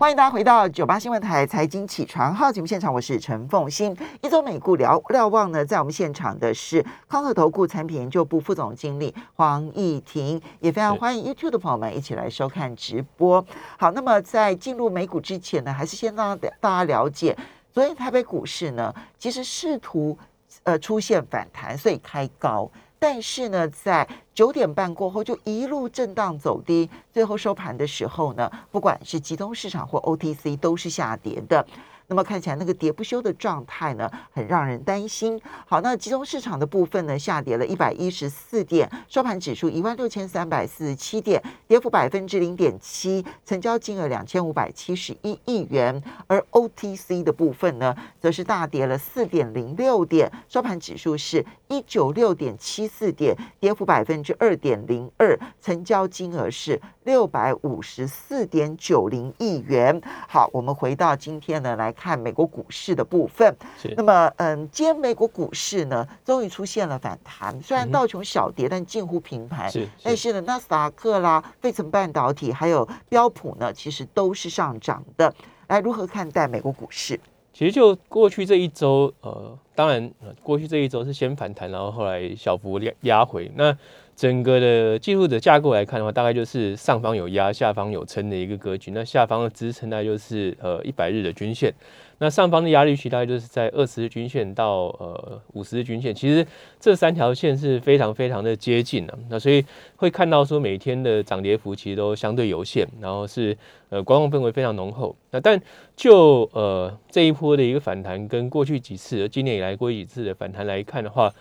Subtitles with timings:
[0.00, 3.94] 欢迎大家回到九八新闻台财经起床号节目现场，我是陈凤欣。
[4.22, 13.44] 一周美股聊瞭望呢，在我们现场的是康和投顾产品研究部副总经理黄义婷，也非常欢迎 YouTube 的朋友们一起来收看直播。
[13.78, 17.36] 好，那么在进入美股之前呢，还是先让大家了解，
[17.70, 20.16] 昨天台北股市呢，其实试图
[20.62, 22.70] 呃出现反弹，所以开高。
[23.02, 31.66] 但是呢，在九点半过后就一路震荡走低，最后收盘的时候呢，不管是集中市场或 OTC 都是下跌的。
[32.10, 35.40] 那么看起来那个跌不休的状态呢，很让人担心。
[35.64, 46.02] 好，那集中市场的部分呢，下跌了一百一十四点，收盘指数一万六千三百四十七点，跌幅百分之零点七，成交金额两千五百七十一亿元。
[46.26, 60.02] 而 OTC 的部分呢，则是大跌了四点零六点，收盘指数是一九六点七四点，跌幅百分之二点零二，成交金额是六百五十四点九零亿元。
[60.28, 61.94] 好，我们回到今天呢来。
[62.00, 63.54] 看美国股市的部分，
[63.94, 67.60] 那么，嗯，今天美国股市呢，终于出现了反弹。
[67.60, 69.70] 虽然道琼小跌，但近乎平盘。
[69.70, 75.34] 是，但是呢，纳斯达克啦、费城半导体还有标普呢，其实都是上涨的。
[75.68, 77.20] 来，如何看待美国股市？
[77.52, 80.10] 其实就过去这一周，呃，当然，
[80.42, 83.52] 过去这一周是先反弹，然后后来小幅压压回。
[83.56, 83.76] 那
[84.20, 88.90] 整个的技术的架构来看的话，大概就是上方有压，下方有撑的一个格局。
[88.90, 91.72] 那下方的支撑呢，就是呃一百日的均线。
[92.18, 96.14] 那上方的压力区大概就是在二十日均线到呃五十日均线。
[96.14, 96.46] 其实
[96.78, 99.18] 这三条线是非常非常的接近的。
[99.30, 99.64] 那所以
[99.96, 103.56] 会看到说每天的涨跌幅其实都相对有限，然后是
[103.88, 105.16] 呃观望氛围非常浓厚。
[105.30, 105.58] 那但
[105.96, 111.32] 就呃这一波的一个反弹，跟过去几次今年以来过去几次的反弹来看的话，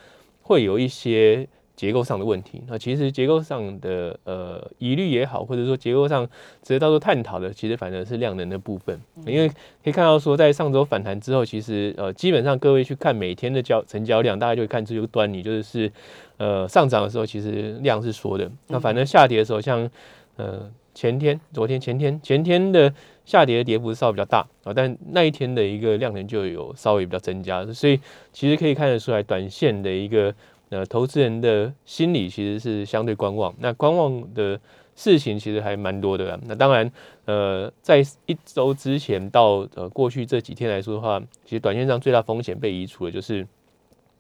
[0.41, 1.45] 会有一些。
[1.79, 6.27] 结构上的问题，那其实结构上的呃疑虑也好，或者说结构上
[6.61, 8.99] 值得到时候探讨的，其实反而是量能的部分。
[9.25, 15.89] 因为可以看到说，在上周反弹之后，其实呃基本上各位去看每天的交成交量，大家就会看出一个端倪，就是是
[16.35, 19.89] 呃上涨的时候其实量是缩的，那反正下跌的时候，像
[20.35, 22.93] 呃前天、昨天、前天、前天的
[23.23, 27.97] 下跌的跌幅稍微比较大啊，但那一天的一个量能就有稍微比较增加，所以
[28.33, 30.35] 其实可以看得出来，短线的一个。
[30.69, 34.59] 那投资人的心理其实是相对观望，那观望的
[34.95, 36.39] 事情其实还蛮多的。
[36.45, 36.91] 那当然，
[37.25, 43.47] 呃，在一周之前到呃过去这几天来说的话，其实短线上最大风险被移除的就是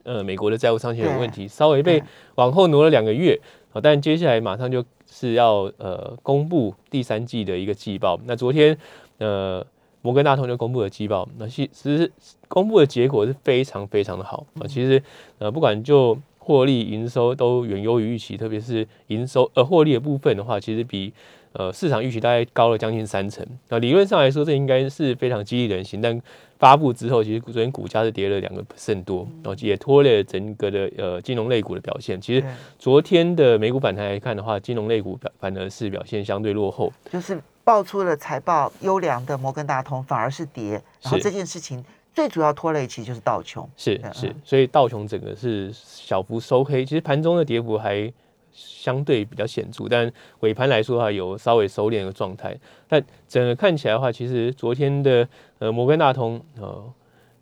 [0.03, 2.01] 呃美国的债务上限的问题，稍微被
[2.35, 3.39] 往后挪了两个月
[3.73, 3.81] 啊。
[3.81, 8.19] 但接下来马上就是要呃公布第三季的一个季报。
[8.25, 8.77] 那昨天
[9.17, 9.65] 呃
[10.01, 12.11] 摩根大通就公布了季报，那其实
[12.47, 14.65] 公布的结果是非常非常的好啊。
[14.65, 15.03] 其实
[15.37, 16.17] 呃不管就
[16.49, 21.13] 获利营收都远优于预期，特别是营收呃获利的部分的话，其实比
[21.51, 23.45] 呃市场预期大概高了将近三成。
[23.67, 26.01] 那理论上来说，这应该是非常激励人心。
[26.01, 26.19] 但
[26.57, 32.19] 发布之后，其实昨天股价是跌了两个 percent 多，然后也拖累了整个的呃金融类股的表现。
[32.19, 32.43] 其实
[32.79, 41.85] 昨天的美股反弹来看的话，金融类股表反而是表现相对落后，就是爆出了财报优良的摩根大通反而是跌，然后这件事情。
[42.19, 48.11] 最主要拖累其实就是道琼，是是，所以道琼整个是小幅收黑，其实盘中的跌幅还
[48.51, 52.53] 相对比较显著，但尾盘来说的话有稍微收敛的状态。
[52.89, 55.25] 但整个看起来的话，其实昨天的
[55.59, 56.83] 呃摩根大通呃，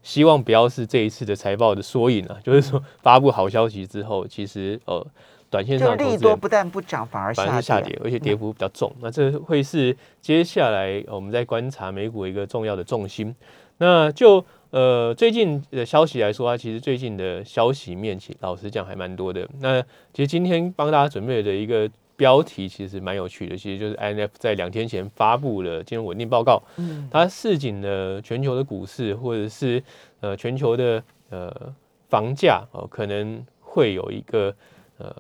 [0.04, 5.04] 希望不要是这一次的财报的缩影啊，就是说发布好消息之后，其实呃
[5.50, 8.94] 短线上利多不但不涨，反而反而下跌，而且跌幅比较重。
[9.02, 13.36] 那这会是接下来我们在观察美股一个重要的重心。
[13.80, 19.48] 那就呃，最近的消息来说啊，其实最近的消息面，其老实讲还蛮多的。
[19.60, 19.82] 那
[20.14, 26.62] 其实今天帮大家准备的一个标题，其实蛮有趣的，其实就是 INF 在两天前发布了金融稳定报告。
[26.78, 29.82] 嗯，它市井的全球的股市，或者是
[30.20, 31.74] 呃全球的呃
[32.10, 34.54] 房价哦，可能会有一个
[34.98, 35.16] 呃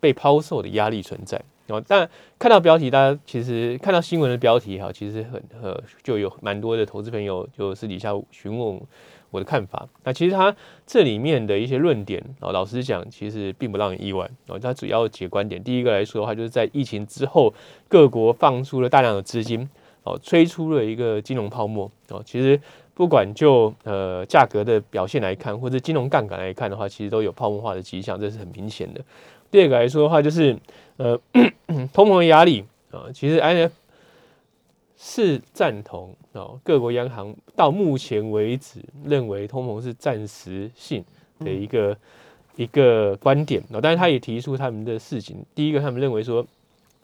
[0.00, 1.40] 被抛售的压力存在。
[1.72, 8.80] 哦，但看到标题，大家其实看到新闻的标题哈，其实很呃，就有蛮多的投资朋友就私底下询问
[9.30, 9.88] 我的看法。
[10.04, 10.54] 那其实他
[10.86, 14.28] 这里面的一些论点啊，老实讲，其实并不让人意外。
[14.48, 17.52] 哦，他主要几个观点，第一个来说的话，就是在疫情之后，
[17.88, 19.68] 各国放出了大量的资金，
[20.04, 21.90] 哦，吹出了一个金融泡沫。
[22.10, 22.60] 哦，其实
[22.92, 29.00] 不管就呃价格的表现来看，或者金融杠杆来看的话，其实都有泡沫化的迹象，这是很明显的。
[29.52, 30.58] 第二个来说的话，就是
[30.96, 31.20] 呃，
[31.92, 33.72] 通膨压力啊，其实 I F
[34.96, 41.04] 是赞同哦，各国央行到目前为止认为通膨是暂时性
[41.40, 41.96] 的一个
[42.56, 45.44] 一个观点哦，但是他也提出他们的事情。
[45.54, 46.46] 第一个，他们认为说，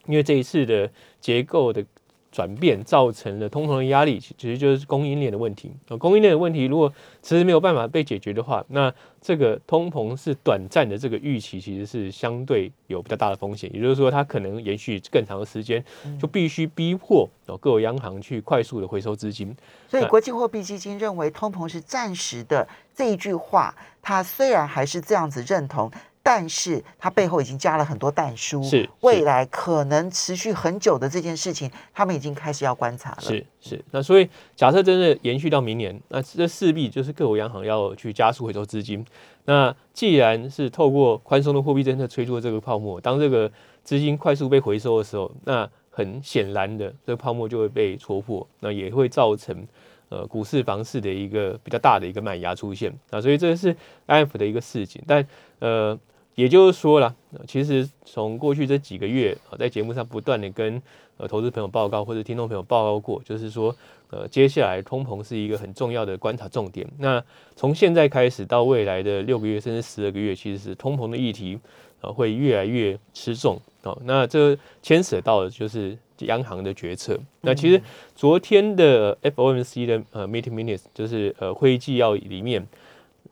[0.07, 0.91] 因为这一次的
[1.21, 1.85] 结构的
[2.31, 5.73] 转变造成了通膨的压力，其实就是供应链的问题。
[5.89, 6.93] 呃，供应链的问题如果
[7.23, 13.69] 迟迟没有办法被解决的话，那这个通膨是短暂的，这个预期其实是相对有比较大的风险。
[13.75, 15.85] 也就是说，它可能延续更长的时间，
[16.21, 19.55] 就必须逼迫哦各个央行去快速的回收资金。
[19.89, 25.91] 所以，国际货币基金认为通膨是暂时的这一句话，它虽然还是这样子认同。
[26.31, 33.21] 但是它背后已经加了很多弹书，是未来可能持续很久的这件事情，他们已经开始要观察了。
[33.23, 39.03] 是是，那所以假设真的延续到明年，那这势必就是各国央行要去加速回收资金。
[39.47, 43.51] 那既然是透过宽松的货币政策催出这个泡沫，当这个
[43.83, 49.67] 资金快速被回收的时候，那很显然的，这个泡沫就会被戳破，那也会造成
[50.11, 52.93] 呃股市、房市的一个比较大的一个卖压出现。
[53.09, 53.75] 啊，所以这是
[54.07, 55.27] IF 的一个事情，但
[55.61, 55.99] 呃。
[56.39, 57.13] 也就是说了，
[57.49, 60.81] 其实从过去这几个月啊，在节目上不断的跟
[61.17, 63.75] 呃投资朋友报告或者听众朋友报告过，就是说，
[64.11, 66.87] 呃，接下来通膨是一个很重要的观察重点。
[66.99, 67.21] 那
[67.57, 71.59] 从现在开始到未来的六个月甚至十二个月，其实是通膨的议题
[72.01, 73.99] 啊会越来越吃重哦。
[74.05, 77.19] 那这牵扯到的就是央行的决策。
[77.41, 77.83] 那其实
[78.15, 82.65] 昨天的 FOMC 的呃 meeting minutes 就是呃会议纪要里面，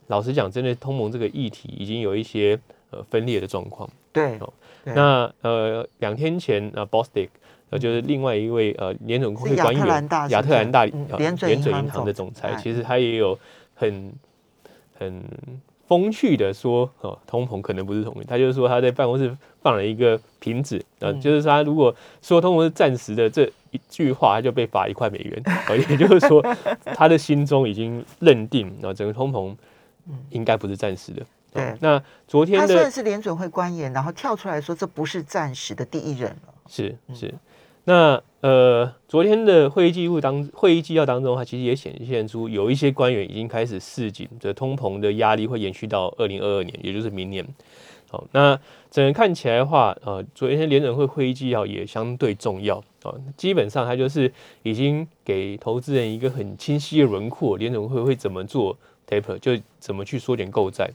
[0.08, 2.58] 老实讲，针对通膨这个议题已经有一些。
[2.96, 3.88] 呃，分裂的状况。
[4.12, 4.52] 对，哦
[4.84, 7.30] 那呃，两天前呃 b o s t i c
[7.70, 10.84] 呃，就是另外一位呃联总会官员亚特兰大
[11.18, 13.36] 联准银行的总裁，其实他也有
[13.74, 14.12] 很
[14.96, 15.22] 很
[15.88, 25.42] 风趣的说，哦，通膨可能不是通膨，他就是说他在办公室放了一个瓶子，呃，就是他如果说通膨是暂时的这一句话，他就被罚一块美元，
[25.90, 26.40] 也就是说
[26.94, 29.52] 他的心中已经认定啊，整个通膨
[30.30, 31.26] 应该不是暂时的。
[31.56, 36.54] 对，那昨天他算是联准会官员，然后跳出来说这不是暂时的第一人了。
[36.68, 37.34] 是是，
[37.84, 47.46] 那呃，昨天的会议记录当会议纪要当中，它其实也显现出有一些官员已经开始示警，这通膨的压力会延续到二零二二年，也就是明年。
[48.08, 48.56] 好，那
[48.88, 54.32] 整个看起来的话，呃，昨天联准会会议纪要也相对重要啊，基本上它就是
[54.62, 60.90] 已经给投资人一个很清晰的轮廓，联准会会怎么做 taper，就怎么去缩减购债。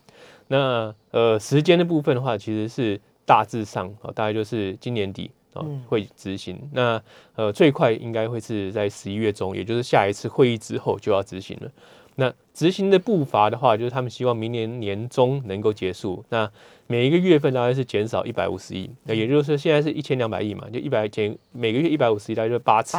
[0.48, 6.60] 那呃，时间的部分的话，其实是大致上啊，大概就是今年底啊会执行。
[6.74, 7.02] 那
[7.36, 11.72] 呃，最快应该会是在十一月中，也就是下一次会议之后就要执行了。
[12.16, 16.22] 那执行的步伐的话，就是他们希望明年年中能够结束。
[16.28, 16.52] 那
[16.88, 22.98] 每一个月份大概是减少一百五十亿，那也就是说现在是一千两百亿嘛，就一百减每个月一百五十亿，大概就八次，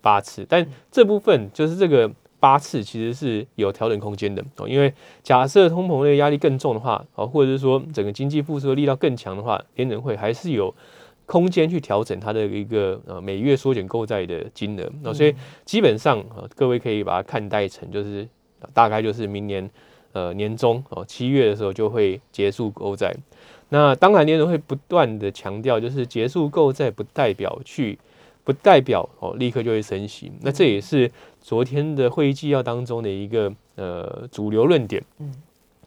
[0.00, 0.46] 八次。
[0.48, 2.08] 但这部分就是这个。
[2.38, 4.92] 八次其实是有调整空间的哦，因为
[5.22, 10.74] 假设通膨的压力更重的话，哦，或者是说整个经济复苏的力道更强的话，联准会还是有
[11.24, 14.90] 空间去调整它的一个呃每月缩减购债的金额。
[15.02, 15.34] 那所以
[15.64, 18.28] 基本上啊，各位可以把它看待成就是
[18.72, 19.68] 大概就是明年
[20.12, 23.14] 呃年中哦七月的时候就会结束购债。
[23.70, 27.98] 那当然联准会不断的强调，就是结束购债不代表去。
[28.46, 30.30] 不代表哦，立刻就会升息。
[30.40, 31.10] 那这也是
[31.40, 35.02] 昨天的会议纪要当中的一个呃主流论点。
[35.18, 35.34] 嗯，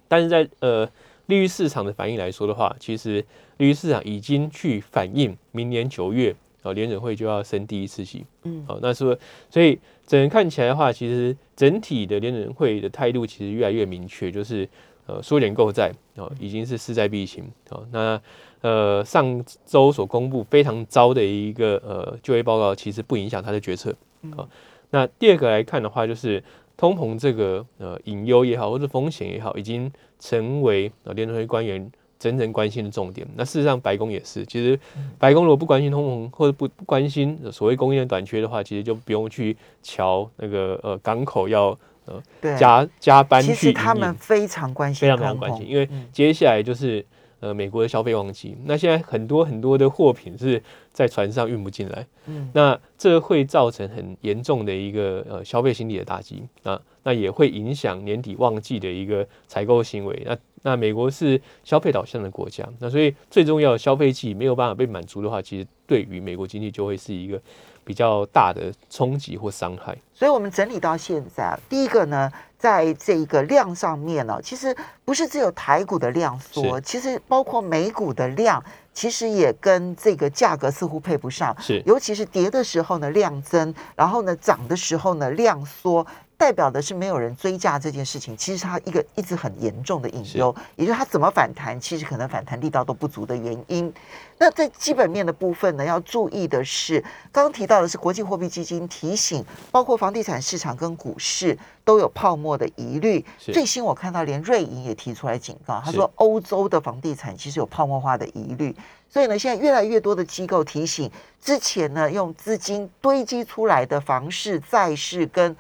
[0.10, 0.86] 但是在呃
[1.28, 3.26] 利率市场的反应来说的话，其实
[3.60, 8.26] 利率市场已经去反映明年九月啊联准会就要升第一次息。
[8.44, 9.18] 嗯，好，那说
[9.50, 14.68] 所以整个看起来的话，其实整体的联准会的态度其实越来越明确，就是
[15.06, 17.50] 呃缩减购债哦，已经是势在必行。
[17.70, 18.22] 哦，那。
[18.62, 23.96] 呃，上周所公布非常糟的一个呃就业报告，其实不影响他的决策。
[24.36, 24.46] 啊，
[24.90, 26.44] 那第二个来看的话，就是
[26.76, 29.90] 通膨这个呃隐忧也好，或者风险也好，已经
[30.20, 31.90] 成为呃联储会官员
[32.20, 33.26] 真正关心的重点。
[33.38, 34.46] 那事实上，白宫也是。
[34.46, 34.78] 其实，
[35.18, 42.22] 白宫如果不关心通膨，或者不不关心所谓供应链短缺的话，其实就不用去瞧那个呃港口要呃
[42.58, 43.54] 加加班去。
[43.54, 47.06] 其实他们非常关心，非常非常关心，因为接下来就是。
[47.40, 50.62] 呃，美国的消费旺季，那现在很多很多的货品是
[51.00, 60.22] 在船上运不进来，嗯，那这会造成很严重的一个呃消费心理的打击啊，那也会影响年底旺季的一个采购行为。
[60.26, 67.42] 那那美国是消费导向的国家，那所以最重要的消费季没有办法被满足的话，其实对于美国经济就会是一个
[67.86, 69.98] 比较大的冲击或伤害。
[70.14, 72.30] 所以我们整理到现在，第一个呢。
[72.60, 74.76] 在这个量上面呢，其实
[75.06, 78.62] 不是只有台股的量缩，其实包括美股的量，
[79.00, 81.56] 其实也跟这个价格似乎配不上。
[81.62, 86.06] 是，尤其是跌的时候呢量增，然后呢涨的时候呢量缩，
[86.40, 93.94] 代表的是没有人追价这件事情，其实它一个一直很严重的隐忧，也就是它怎么反弹，其实可能反弹力道都不足的原因。
[94.38, 103.24] 那在基本面的部分呢，要注意的是，刚刚提到的是国际货币基金提醒，包括房地产市场跟股市都有泡沫的疑虑。
[103.38, 108.74] 最新我看到连瑞银也提出来警告，他说欧洲的房地产其实有泡沫化的疑虑。
[109.10, 111.12] 所以呢，现在越来越多的机构提醒，
[111.44, 115.54] 之前呢用资金堆积出来的房市、债市跟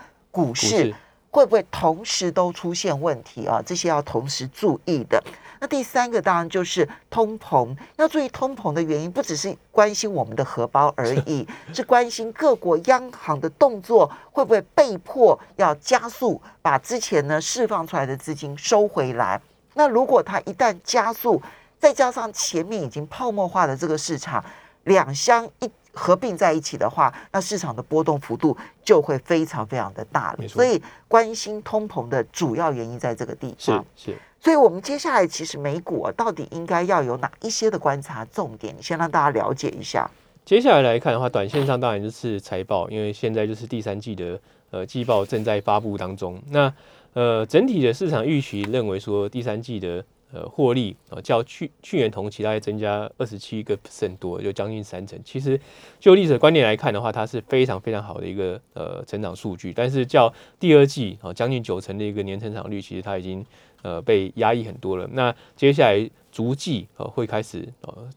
[0.45, 0.93] 股市
[1.31, 3.61] 会不会同时都出现问题啊？
[3.65, 5.21] 这些要同时注意的。
[5.61, 19.39] 那第三个当然就是通膨，要注意通膨的原因，不只是关心我们的荷包而已， 是关心各国央行的动作会不会被迫要加速把之前呢释放出来的资金收回来。
[19.73, 21.41] 那如果它一旦加速，
[21.77, 24.43] 再加上前面已经泡沫化的这个市场，
[24.85, 25.69] 两相一。
[25.99, 30.47] 合并在一起的话，那市场的波动幅度就会非常非常的大了。
[30.47, 33.85] 所以关心通膨的主要原因在这个地方。
[33.95, 34.17] 是是。
[34.39, 38.73] 所以我们接下来其实美股啊，到底应该要有哪一些的观察重点？
[38.75, 40.09] 你先让大家了解一下。
[40.45, 44.39] 接下来来看的话，短线上当然就是财报，因为现在就是第三季的
[44.71, 46.41] 呃季报正在发布当中。
[46.49, 46.73] 那
[47.13, 50.03] 呃整体的市场预期认为说第三季的。
[50.31, 55.19] 呃，获利啊，较去去年同期大概增加二十七个 percent 多，就将近三成。
[55.25, 55.59] 其实
[55.99, 59.73] 就历史观点来看的话，它是非常非常好的一个呃成长数据。
[59.73, 63.43] 但是较第二季啊，将近九成的一个年成长率，其实它已经
[63.81, 65.09] 呃被压抑很多了。
[65.13, 68.07] 那接下来逐季呃会开始呃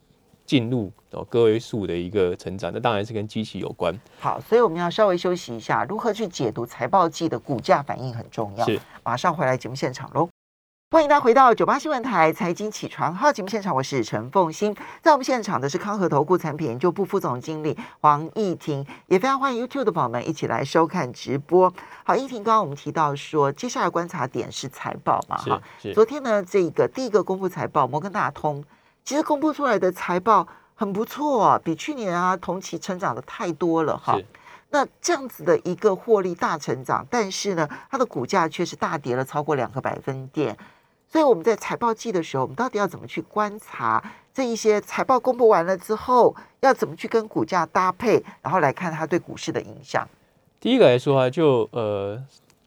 [0.45, 3.95] 进入呃个位数的一个成长，那当然是跟机器有关。
[4.21, 8.67] 好，所以我们要稍微休息一下，如何去解读财报季的股价反应很重要。
[8.67, 10.32] 是，马上回来节目现场喽。
[10.93, 21.73] 欢迎大家回到九八新闻台财经起床号节目现场，我是陈凤欣，在我们现场的是康和投顾产品研究部副总经理黄义婷，也非常欢迎 YouTube 的朋友们一起来收看直播。
[22.05, 25.39] 好，义婷，刚刚我们提到说，接下来观察点是财报嘛？
[25.39, 25.63] 哈，
[25.95, 28.63] 昨天呢，这个第一个公布财报，摩根大通
[29.03, 34.19] 其实公布出来的财报很不错，比去年啊同期成长的太多了哈。
[34.69, 40.55] 那这样子的一个获利大成长，但是呢，它的股价却是大跌了超过两个百分点。
[41.13, 44.03] 所以我们在财报季的时候，我们到底要怎么去观察
[44.33, 50.09] 这一些财报公布完了之后，要怎么去跟股价搭配，然后来看它对股市的影响？
[50.59, 52.19] 第一个来说啊，就呃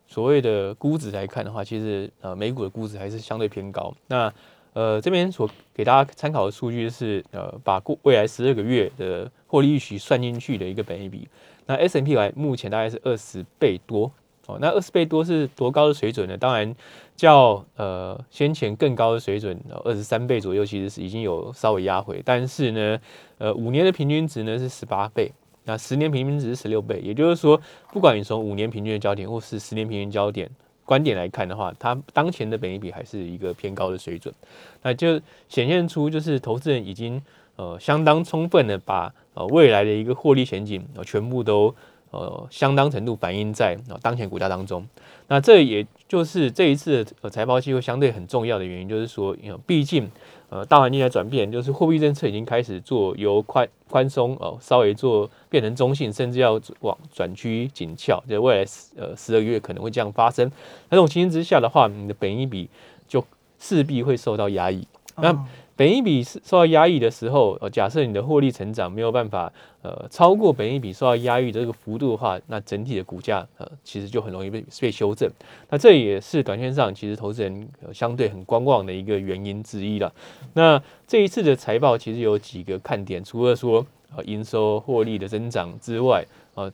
[0.06, 3.92] 所谓的估值来看的话，其实呃美股的估值还是相对偏高。
[4.06, 4.32] 那
[4.74, 11.28] 呃这边所给大家参考的数据是呃把过未来十二个月的获利预期算进去的一个本益比。
[11.66, 14.12] 那 S M P 来目前大概是二十倍多。
[14.48, 16.38] 哦，那二十倍多是多高的水准呢？
[16.38, 16.76] 当然，
[17.16, 22.22] 较呃先前更高的水准，二十三倍左右，其实是已经有稍微压回。
[22.26, 23.00] 但是呢，
[23.38, 25.32] 呃，五年的平均值呢是十八倍，
[25.64, 27.00] 那十年平均值是十六倍。
[27.02, 27.60] 也就是说，
[27.94, 30.50] 不管你从五年平均的焦点，或是十年平均焦点
[30.84, 34.34] 观点来看的话，它当前的本益比还是一个偏高的水准。
[34.82, 37.22] 那就显现出，就是投资人已经
[37.56, 41.74] 呃相当充分的把呃未来的一个获利前景呃全部都。
[42.12, 44.88] 呃，相当程度反映在当前股价当中。
[45.28, 50.10] 那这也就是这一次呃财报机会相对很重要的原因，就是说，因为毕竟
[50.50, 58.24] 呃大环境在转变，就是货币政策已经开始做由宽宽松哦，稍微做变成中性，甚至要往转趋紧俏。
[58.30, 60.46] 在未来十呃十二月可能会这样发生。
[60.90, 62.70] 那这种情形之下的话，你的本益比
[63.08, 63.26] 就
[63.60, 64.88] 势必会受到压抑。
[65.18, 65.34] 那
[65.78, 69.52] 本一比受到压抑的时候，呃，假设你的获利成长没有办法，
[69.82, 75.30] 呃，超过本一比受到压抑的这个幅度的话，那整体的股价，呃，其实就很容易被被修正。
[75.70, 80.14] 那这也是短线上其实投资人相对很观望的一个原因之一了。
[80.54, 86.72] 那这一次的财报其实有几个看点，除了说呃营收获利的增长之外，呃，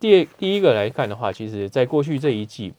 [0.00, 2.72] 第第一个来看的话，其实在过去这一季。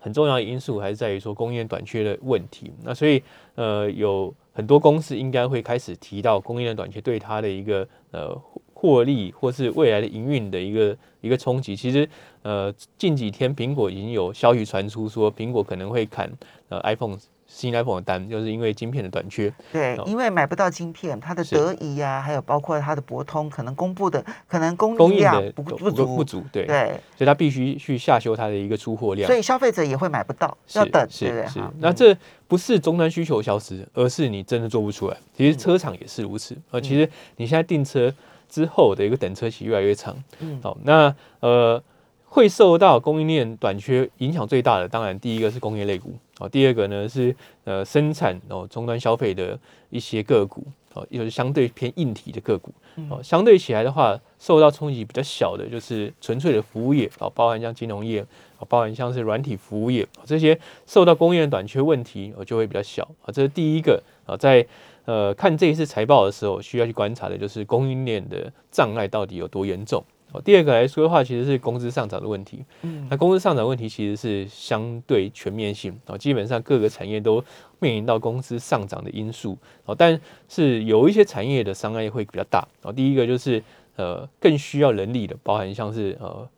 [0.00, 3.22] 很重要的因素还是在于说供应链短缺的问题，那所以
[3.54, 8.34] 呃有很多公司应该会开始提到供应链短缺对它的一个呃
[8.72, 11.76] 获利或是未来的营运的一个一个冲击。
[11.76, 12.08] 其实
[12.42, 16.32] 呃近几天苹果已经有消息传出说苹果可能会砍
[16.68, 17.18] 呃 iPhone。
[17.54, 26.66] 新 iPhone 的单就是因为晶片的短缺，对，因为买不到晶片，它的德仪呀，还有包括它的博通，可能公布的可能供应量不不足不足，对。
[26.66, 31.60] 对，所以它必须去下修它的一个出货量，所以消费者也会买不到，要等，是是。
[31.78, 32.16] 那这
[32.48, 35.16] 不是终端需求消失，而是你真的做不出来。
[35.36, 38.12] 其实车厂也是如此，呃，其实你现在订车
[38.48, 41.80] 之后的一个等车期越来越长，嗯，好，那呃。
[42.26, 49.58] 会受到供应链短缺影响最大的，当然第一个是工业类股啊，第二个呢是呃生产哦终端消费的
[49.90, 52.72] 一些个股哦，又是相对偏硬体的个股
[53.08, 53.20] 哦。
[53.22, 58.20] 相对起来的话，受到冲击比较小的，就是纯粹的服务业哦，包含像金融业
[58.58, 63.32] 哦，包含像是软体服务业这些受到供应链短缺问题哦，就会比较小啊。
[63.32, 64.66] 这是第一个啊，在
[65.04, 70.02] 呃看这一次财报的时候，需要去观察的就是供应链的障碍到底有多严重。
[70.40, 72.64] 第二个来说的话，其实是工资上涨的问题。
[72.82, 77.44] 嗯，那工资上涨问题其实是相对全面性啊，基本上各个产业都
[77.78, 82.90] 面临到工资上涨的因素啊，但是有一些产业的伤害会比较大啊。
[82.90, 83.62] 第一个就是
[83.96, 86.48] 呃更需要人力的，包含像是呃。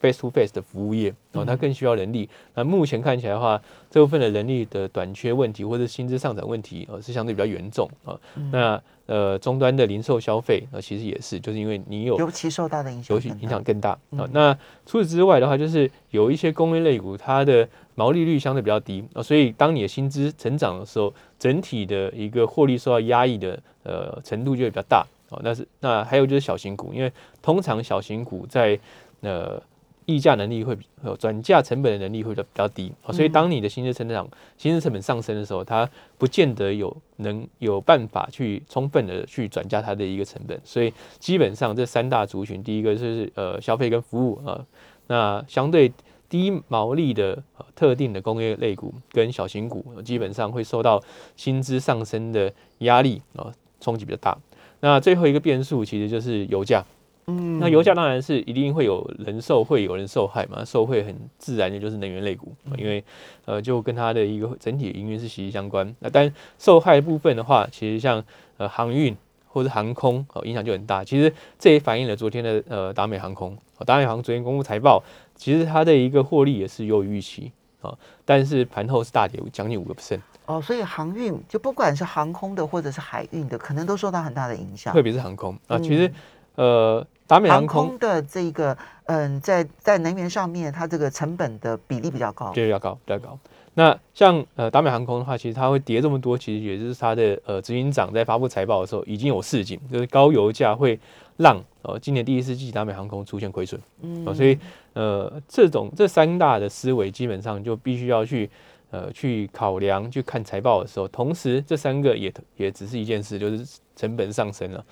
[0.00, 2.28] Face to face 的服务业哦，它更需要人力。
[2.54, 3.60] 那目前看起来的话，
[3.90, 8.18] 这部分的人力的短缺问题或者薪资上涨问题，呃，是相对比较严重啊。
[8.50, 14.28] 那呃，终端的零售消费，呃，其实也是，就是因为你有尤其受到的影响，尤其影响更大啊。
[14.32, 14.52] 那
[14.84, 25.38] 除此之外的话，就是有一些工业类股，它的毛利率相对比较低啊，所以当你的薪资成长的时候，整体的一个获利受到压抑的呃程度就会比较大啊。
[25.44, 28.76] 那是那还有就是小型股，因为通常小型股在
[29.20, 29.62] 呃。
[30.06, 30.86] 溢价能力会比
[31.18, 40.58] 转嫁成本的能力会比较低，所以当你的薪资成长、薪资成本上升的时候，它不见得有能有办法去充分的去转嫁它的一个成本。
[40.64, 44.64] 所以基本上这三大族群，第一个就是呃消费跟服务啊，
[45.08, 45.92] 那相对
[46.28, 47.42] 低毛利的
[47.74, 51.02] 特定的工业类股跟小型股，基本上会受到
[51.36, 54.38] 薪资上升的压力啊冲击比较大。
[54.78, 56.84] 那最后一个变数其实就是油价。
[57.28, 60.64] 嗯，那油价当然是一定会有人受惠，有人受害嘛。
[60.64, 63.02] 受惠很自然的就是能源类股，因为
[63.46, 65.92] 呃，就跟它的一个整体营运是息息相关。
[65.98, 68.22] 那但受害部分的话，其实像
[68.58, 69.16] 呃航运
[69.48, 71.02] 或者航空哦，影响就很大。
[71.02, 75.02] 其实这也反映了昨天的呃达美航空，达美航空昨天公布财报，
[75.34, 77.92] 其实它的一个获利也是优于预期啊，
[78.24, 80.20] 但是盘后是大跌将近五个 percent。
[80.46, 84.94] 哦，所以航运就不管是航空的或者是海运的，可能都受到很大的影响。
[84.94, 86.08] 特别是航空啊，其实
[86.54, 87.04] 呃。
[87.26, 93.38] 达美航空的这个，嗯，在在能源上面，它这个成本的比例比较高，对比较高，比较高。
[93.74, 100.98] 那像呃达美航空的话，其实它会跌这么多，其实也就是它的呃执行长在发布财报的时候已经有示警，就是高油价会
[101.36, 103.78] 让呃今年第一四季达美航空出现亏损。
[104.00, 104.58] 嗯，所以
[104.94, 108.48] 呃这种这三大的思维基本上就必须要去
[108.90, 114.84] 呃去考量去看财报的时候，同时这三个也也只是一件事，就是成本上升了。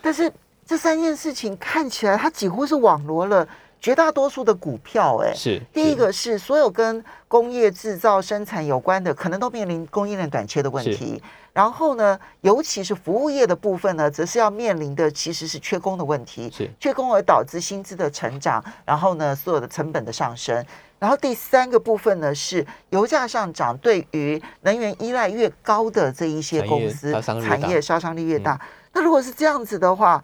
[0.00, 0.32] 但是。
[0.66, 3.46] 这三件事情看起来，它几乎是网罗了
[3.80, 5.16] 绝大多数的股票。
[5.22, 11.22] 哎，是第一个是所有跟工业制造生产有关的，可能都面临供应链短缺的问题。
[11.52, 16.50] 然后呢，尤其是服务业的部分呢，则是要面临的其实是缺工的问题。
[16.52, 20.66] 是缺工而导致薪资的成长，然后呢，所有的成本的上升。
[20.98, 28.60] 然后第三个部分呢，是油价上涨，对于能源依赖越高的这一些公司产业杀伤力越大。
[28.92, 30.22] 那如果是这样子的话，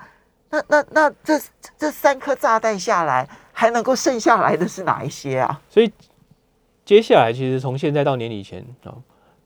[0.52, 1.40] 那那那这
[1.78, 5.60] 这三颗炸弹下来，还能够剩下来的是哪一些啊？
[5.70, 5.90] 所以
[6.84, 8.92] 接下来其实从现在到年底前啊，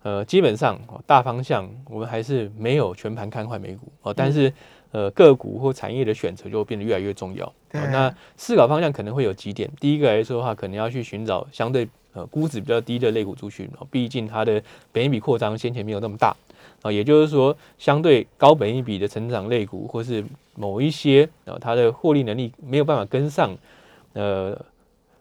[0.02, 4.52] 呃，基本上大方向我们还是没有全盘看坏美股哦，但是
[4.90, 7.52] 呃个股或产业的选择就变得越来越重要。
[7.70, 16.34] 那思考方向可能会有几点，第一个来说的话，可能要去寻找相对呃估值比较低的类股族群哦，毕竟它的本益比扩张先前没有那么大。
[16.86, 23.54] 啊，也就是说，相对高本一比的成长类股，或是某一些啊，它的获利能力没有办法跟上，
[24.12, 24.56] 呃，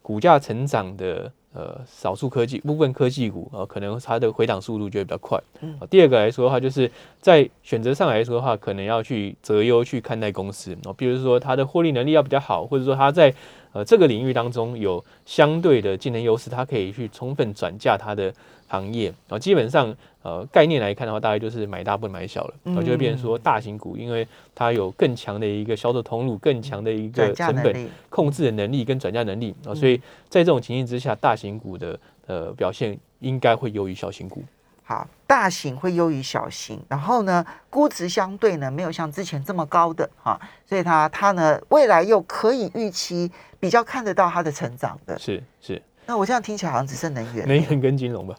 [0.02, 5.42] 股价成长的呃少数科技部分科技股啊，可能它的回档速度就会比较快。
[5.62, 13.34] 嗯，第二个来说的话，就是在选择上来说的话，可能要去择优去看待公司啊，比如说它的获利能力要比较好，或者说它在
[13.76, 18.34] 呃这个领域当中有相对的竞争优势，它可以去充分转嫁它的。
[18.68, 29.96] 行业啊，基本上呃概念来看的话，大概就是买大不买小了，然后就会变成说大型股，因为它有更强的一个销售通路，更强的一个成本控制的能力跟转嫁能力啊，所以
[30.30, 34.44] 在这种情形之下，大型股的呃表现应该会优于小型股。
[34.88, 45.18] 好，大型会优于小型，然后呢，估值相对呢没有像之前这么高的哈，所以它它呢未来又可以预期比较看得到它的成长的。
[45.18, 48.36] 是是，那我这样听起来好像只剩能源，能源跟金融吧。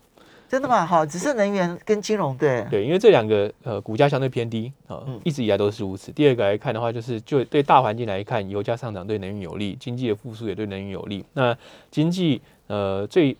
[0.48, 0.86] 真的吗？
[0.86, 6.12] 哈，只剩能源跟金融对对，因为这两个呃股价相对偏低啊，一直以来都是如此。
[6.12, 11.24] 第二个来看的话，就是就对大环境来看，油价上涨对能源有利，经济的复苏也对能源有利。
[11.32, 11.58] 那
[11.90, 13.36] 经济呃最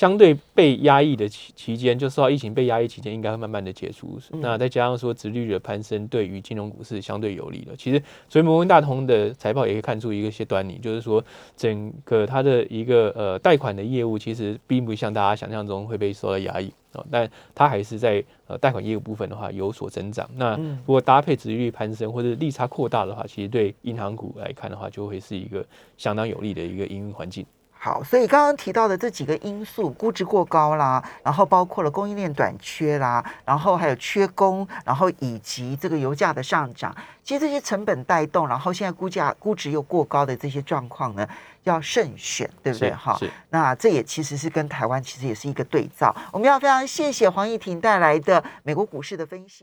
[0.00, 4.18] 相对被压抑的期期间，就受到疫情被压抑期间，应该会慢慢的结束。
[4.40, 7.76] 那再加上说，殖利率的攀升，对于金融股是相对有利的。
[7.76, 11.22] 其实，所以摩根大通的财报也可以看出一个些端倪，就是说，
[11.54, 20.26] 整个它的一个呃贷款的业务，其实并不像大家想象中会被受到压抑哦，但它还是在呃贷款业务部分的话有所增长。
[20.34, 25.62] 那如果搭配殖利率攀升或者利差扩大的话，其实对银行股来看的话，就会是一个
[25.98, 27.44] 相当有利的一个营运环境。
[27.82, 41.26] 好，所以刚刚提到的这几个因素，估值过高啦，然后包括了供应链短缺啦，然后还有缺工，然后以及这个油价的上涨，其实这些成本带动，然后现在估价估值又过高的这些状况呢，
[41.64, 42.92] 要慎选，对不对？
[42.92, 46.14] 哈，那这也其实是跟台湾其实也是一个对照。
[46.32, 49.54] 我们要非常谢谢黄义婷带来的美国股市的分析。